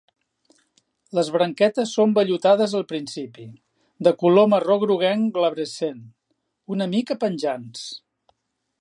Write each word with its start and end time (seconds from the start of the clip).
Les 1.17 1.27
branquetes 1.35 1.91
són 1.97 2.15
vellutades 2.15 2.73
al 2.79 2.87
principi, 2.93 3.45
de 4.09 4.15
color 4.25 4.49
marró 4.55 4.81
groguenc 4.85 5.31
glabrescent, 5.39 6.03
una 6.77 6.93
mica 6.97 7.23
penjants. 7.27 7.89